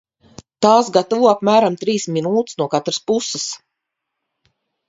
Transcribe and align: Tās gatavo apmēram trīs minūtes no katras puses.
Tās 0.65 0.89
gatavo 0.95 1.27
apmēram 1.33 1.77
trīs 1.83 2.07
minūtes 2.17 2.59
no 2.63 2.69
katras 2.75 3.01
puses. 3.13 3.49